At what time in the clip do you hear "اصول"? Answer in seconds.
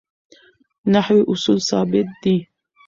1.31-1.57